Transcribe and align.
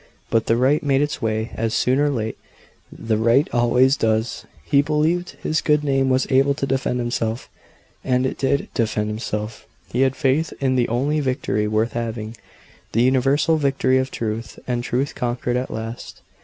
But 0.31 0.47
the 0.47 0.57
right 0.57 0.81
made 0.81 1.03
its 1.03 1.21
way, 1.21 1.51
as, 1.53 1.75
soon 1.75 1.99
or 1.99 2.09
late, 2.09 2.35
the 2.91 3.17
right 3.17 3.47
always 3.53 3.95
does; 3.95 4.45
he 4.65 4.81
believed 4.81 5.37
his 5.43 5.61
good 5.61 5.83
name 5.83 6.09
was 6.09 6.25
able 6.31 6.55
to 6.55 6.65
defend 6.65 6.99
itself, 7.01 7.47
and 8.03 8.25
it 8.25 8.39
did 8.39 8.69
defend 8.73 9.11
itself; 9.15 9.67
he 9.91 10.01
had 10.01 10.15
faith 10.15 10.53
in 10.59 10.75
the 10.75 10.89
only 10.89 11.19
victory 11.19 11.67
worth 11.67 11.93
having 11.93 12.35
the 12.93 13.03
universal 13.03 13.57
victory 13.57 13.99
of 13.99 14.09
Truth; 14.09 14.57
and 14.67 14.83
Truth 14.83 15.13
conquered 15.13 15.55
at 15.55 15.69
last. 15.69 16.23